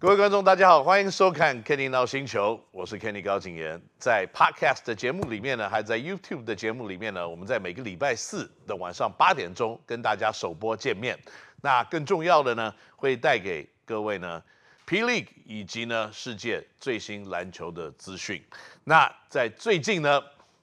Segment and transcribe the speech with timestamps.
[0.00, 3.78] 各位观众，大家好，欢迎收看 Kenny 闹星球，我是 Kenny 高景言。
[3.98, 11.18] 在 Podcast 的节目里面呢，还在 YouTube 的节目里面呢，我们在每个礼拜四的晚上八点钟跟大家首播见面。
[11.60, 14.42] 那更重要的呢，会带给各位呢
[14.86, 18.42] P League 以及呢世界最新篮球的资讯。
[18.84, 20.18] 那在最近呢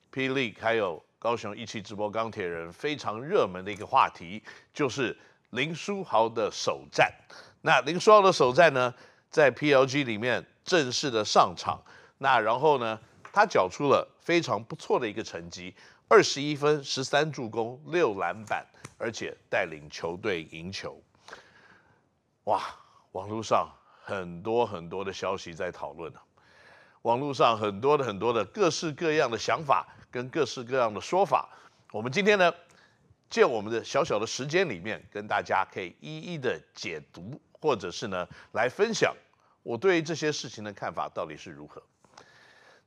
[0.10, 4.42] P League 还有高雄一期直播钢铁人非常热门的一个话题，
[4.74, 5.16] 就是
[5.52, 7.14] 林书豪的首战。
[7.62, 8.92] 那林书豪的首战呢，
[9.38, 11.80] 在 PLG 里面正式的上场，
[12.18, 13.00] 那然后呢，
[13.32, 15.76] 他缴出了非常不错的一个成绩，
[16.08, 18.66] 二十一分、十三助攻、六篮板，
[18.98, 21.00] 而且带领球队赢球。
[22.46, 22.64] 哇，
[23.12, 23.70] 网络上
[24.02, 26.24] 很多很多的消息在讨论啊，
[27.04, 31.48] 网络上很多的很多的各式各样的想法跟各式各样的说法。
[31.92, 32.52] 我们今天呢，
[33.30, 39.16] 借我们的小小的时间里面，跟大家可以一一的解读，或者是呢来分享。
[39.68, 41.84] 我对这些事情的看法到底是如何？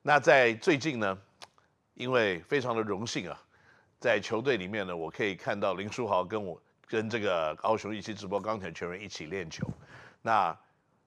[0.00, 1.18] 那在最近呢，
[1.92, 3.38] 因为非常的荣幸啊，
[3.98, 9.70] 在球队里面呢，我可以看到林书豪跟我跟这个高雄一期直播钢铁球员一起练球。
[10.22, 10.58] 那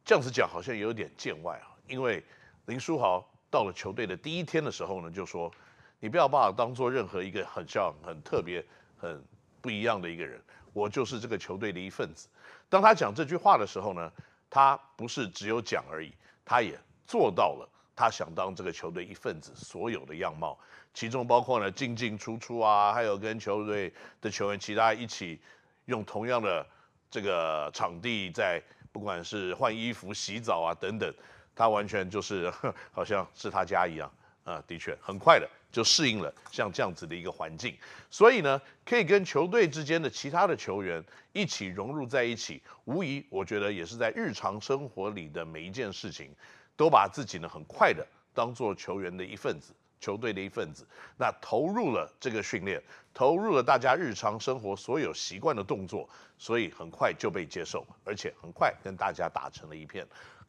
[0.06, 2.24] 这样子讲好像有点见外啊，因为
[2.68, 5.52] 林书豪到了球队的第一天的时候呢，就说
[6.00, 8.64] ：“你不要把我当做任何一个很像很特别、
[8.96, 9.20] 很
[9.60, 10.40] 不一样的一个人，
[10.72, 12.28] 我就是这个球队的一份子。”
[12.70, 14.12] 当他讲这句话的时候呢，
[14.54, 16.14] 他不是只有讲而已，
[16.46, 17.68] 他也做到了。
[17.96, 20.56] 他想当这个球队一份子，所有的样貌，
[20.94, 25.42] 其中包括呢进进出出啊，还有跟球队的球员其他一起
[25.86, 26.64] 用同样的
[27.10, 31.12] 这个场地，在不管是换衣服、洗澡啊等等，
[31.56, 32.54] 他完全就是
[32.92, 34.12] 好像是他家一样
[34.44, 34.64] 啊。
[34.68, 37.76] 的确，很快的就适应了像这样子的一个环境，
[38.10, 46.30] 所以呢，可以跟球队之间的其他的球员一起融入在一起，无疑我觉得也是在日常生活里的每一件事情，
[46.76, 50.86] 都把自己呢很快的当做球员的一份子，球队的一份子，
[51.18, 52.82] 那投入了这个训练，
[53.14, 60.06] 投入了大家日常生活所有习惯的动作，所以很快就被接受，而且很快跟大家打成了一片。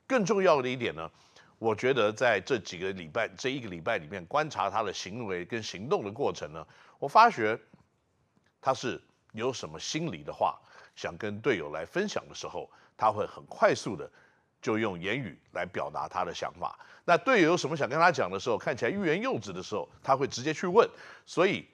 [0.07, 1.11] 更重要的一点呢。
[1.59, 6.67] 我觉得在这几个礼拜，这一个礼拜里面观察他的行为跟行动的过程呢，
[6.99, 7.59] 我发觉
[8.61, 9.01] 他是
[9.33, 10.61] 有什么心里的话
[10.95, 14.11] 想跟队友来分享的时候，他会很快速的
[14.61, 16.79] 就用言语来表达他的想法。
[17.05, 20.89] 那队友有什么想跟他讲的时候，看起来欲言又止的时候，他会直接去问。
[21.25, 21.67] 所以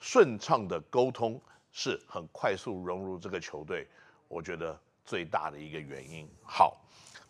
[0.00, 1.40] 顺畅的沟通
[1.70, 3.86] 是很快速融入这个球队，
[4.28, 6.28] 我觉得最大的一个原因。
[6.42, 6.76] 好，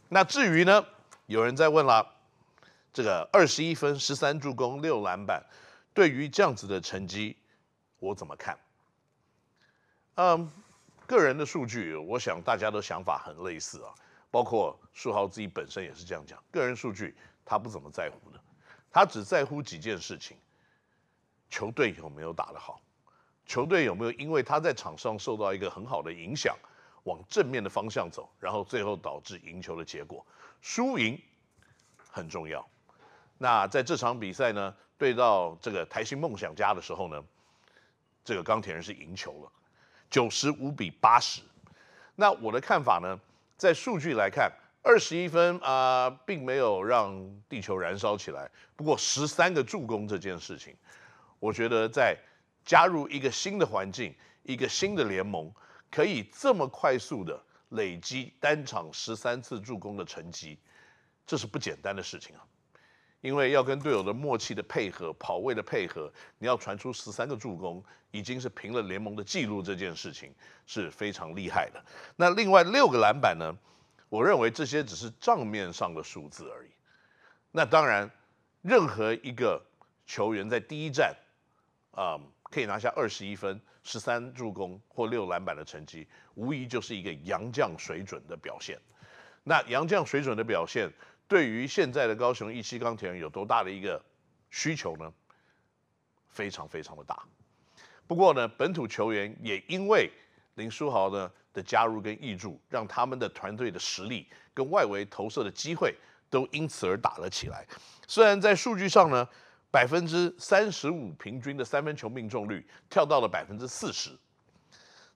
[0.08, 0.84] 那至于呢？
[1.26, 2.06] 有人在问了，
[2.92, 5.42] 这个二十一分、十三助攻、六篮板，
[5.94, 7.36] 对于这样子的成绩，
[7.98, 8.58] 我怎么看？
[10.16, 10.50] 嗯，
[11.06, 13.94] 个人的数据，我想大家的想法很类似啊，
[14.30, 18.40] 包括书豪自己本身也是这样讲，个人数据他不怎么在乎的，
[18.90, 20.36] 他只在乎几件事情：
[21.48, 22.80] 球队有没有打得好，
[23.46, 26.56] 球队有没有因为他在场上受到一个很好的影响。
[27.04, 30.24] 往正面的方向走，然后最后导致赢球的结果，
[30.62, 31.20] 输赢
[32.08, 32.66] 很重要。
[33.36, 37.22] 那在这场比赛呢，对到这个台新梦想家的时候呢，
[38.24, 39.52] 这个钢铁人是赢球了，
[40.08, 41.42] 九十五比八十。
[42.14, 43.20] 那我的看法呢，
[43.58, 44.50] 在数据来看，
[44.82, 47.12] 二十一分啊、并没有让
[47.48, 48.50] 地球燃烧起来。
[48.76, 50.74] 不过十三个助攻这件事情，
[51.38, 52.16] 我觉得在
[52.64, 55.52] 加入一个新的环境，一个新的联盟。
[55.90, 57.38] 可以这么快速的
[57.72, 60.58] 累积单场十三次助攻的成绩，
[61.26, 62.42] 这是不简单的事情啊！
[63.20, 70.34] 因为要跟队友的默契的配合、跑位的配合，你要传出十三个助攻，已经是平了联盟的记录，这件事情
[70.66, 71.82] 是非常厉害的。
[72.16, 73.54] 那另外六个篮板呢？
[74.08, 76.70] 我认为这些只是账面上的数字而已。
[77.50, 78.10] 那当然，
[78.60, 79.64] 任何一个
[80.06, 81.16] 球员在第一站，
[81.92, 82.32] 啊、嗯。
[82.52, 88.78] 可以拿下二十一分、十三助攻或六篮板的成绩，无疑就是一个洋将水准的表现。
[89.42, 90.92] 那洋将水准的表现，
[91.26, 94.00] 对于现在的高雄一期钢铁人有多大的一个
[94.50, 95.10] 需求呢？
[96.28, 97.22] 非常非常的大。
[98.06, 100.10] 不过呢，本土球员也因为
[100.56, 105.94] 林书豪呢的加入跟挹注，让他们的团队的实力跟外围投射的机会
[106.28, 107.66] 都因此而打了起来。
[108.06, 109.26] 虽然在数据上呢。
[109.72, 114.10] 百分之三十五平均的三分球命中率跳到了百分之四十，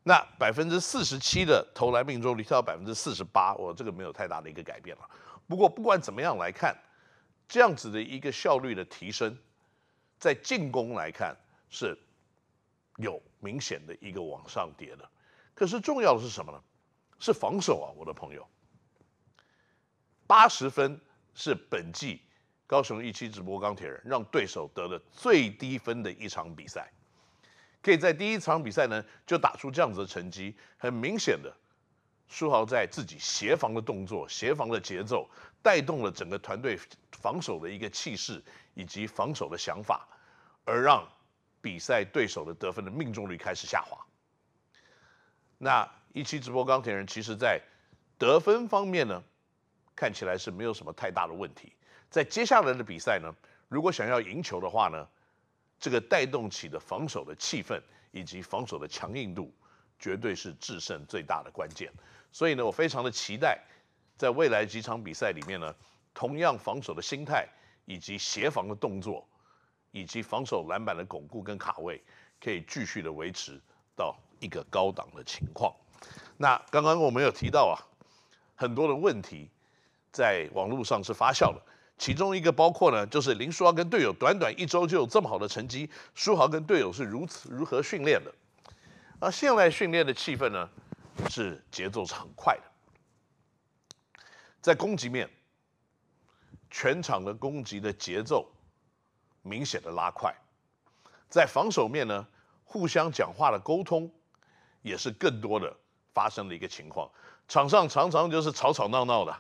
[0.03, 5.09] 那百分之四十七的投篮命中率跳到百分之四十八，我这个没有太大的一个改变了。
[5.47, 6.75] 不过不管怎么样来看，
[7.47, 9.37] 这样子的一个效率的提升，
[10.19, 11.37] 在进攻来看
[11.69, 11.97] 是
[12.97, 15.07] 有明显的一个往上叠的。
[15.55, 16.61] 可是重要的是什么呢？
[17.19, 18.47] 是防守啊，我的朋友。
[20.27, 21.01] 八十分
[21.35, 22.21] 是本季
[22.67, 26.91] 高雄一期直播钢铁人让对手得了最低分的一场比赛，
[27.81, 31.55] 可以在第一场比赛呢就打出这样子的成绩，很明显的，
[32.27, 35.31] 书豪在自己协防的动作、协防的节奏，
[35.63, 36.77] 带动了整个团队
[37.13, 38.43] 防守的一个气势
[38.75, 40.09] 以及防守的想法，
[40.65, 41.07] 而让
[41.61, 44.05] 比赛对手的得分的命中率开始下滑。
[45.59, 47.61] 那一期直播钢铁人其实在
[48.19, 49.23] 得分方面呢，
[49.95, 51.73] 看起来是没有什么太大的问题。
[52.11, 53.35] 在接下来的比赛呢，
[53.69, 55.07] 如果想要赢球的话呢，
[55.79, 57.81] 这个带动起的防守的气氛
[58.11, 59.53] 以及防守的强硬度，
[59.99, 61.93] 绝对是制胜最大的关键。
[62.33, 63.63] 所以呢，我非常的期待，
[64.17, 65.75] 在未来几场比赛里面呢，
[66.15, 67.47] 同样防守的心态
[67.85, 69.27] 以及协防的动作，
[69.91, 72.03] 以及防守篮板的巩固跟卡位，
[72.41, 73.61] 可以继续的维持
[73.95, 75.75] 到一个高档的情况。
[76.37, 77.77] 那刚刚我们有提到啊，
[78.55, 79.51] 很多的问题
[80.13, 81.63] 在网络上是发酵的，
[81.99, 88.33] 其中一个包括呢，就是林书豪跟队友短短一周就有这么好的成绩，书豪跟队友是如此如何训练的？
[89.19, 90.69] 而现在训练的气氛呢，
[91.31, 92.63] 是节奏是很快的，
[94.61, 95.29] 在攻击面，
[96.71, 98.47] 全场的攻击的节奏
[99.43, 100.35] 明显的拉快，
[101.31, 102.27] 在防守面呢，
[102.65, 104.13] 互相讲话的沟通
[104.83, 105.75] 也是更多的
[106.13, 107.11] 发生的一个情况。
[107.49, 109.35] 场上常常就是吵吵闹闹的，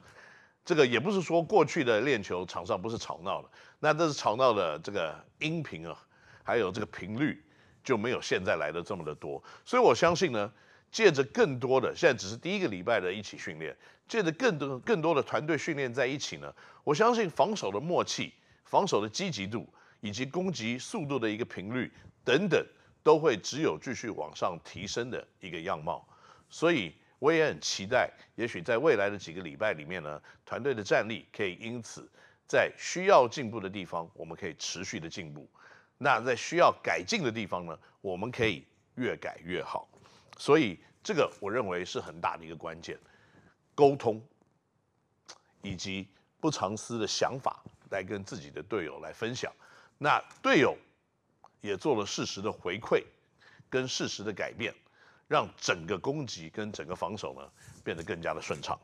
[0.67, 3.49] 这个也不是说过去的练球场上不是吵闹的，
[3.79, 5.97] 那这是吵闹的这个音频啊，
[6.43, 7.43] 还有这个频率
[7.83, 9.43] 就没有现在来的这么的多。
[9.65, 10.53] 所以我相信呢。
[10.93, 13.77] 借着更多的，现在只是第一个礼拜的一起训练，
[14.09, 16.51] 借着更多更多的团队训练在一起呢，
[16.85, 18.33] 我相信防守的默契、
[18.65, 19.69] 防守的积极度
[20.01, 21.93] 以及攻击速度的一个频率
[22.25, 22.65] 等等，
[23.03, 26.07] 都会只有继续往上提升的一个样貌。
[26.49, 32.09] 所以我也很期待，也许在未来的几个礼拜里面呢，团队的战力可以因此
[32.47, 35.49] 在需要进步的地方，我们可以持续的进步；
[35.99, 38.67] 那在需要改进的地方呢，我们可以
[38.97, 39.89] 越改越好。
[40.39, 42.99] 所以这个我认为是很大的一个关键，
[43.75, 44.23] 沟通
[45.63, 46.09] 以及
[46.39, 49.51] 不藏私的想法来跟自己的队友来分享，
[49.97, 50.77] 那队友
[51.63, 53.03] 也做了适时的回馈
[53.71, 54.75] 跟适时的改变，
[55.29, 57.49] 让整个攻击跟整个防守呢
[57.83, 58.79] 变得更加的顺畅。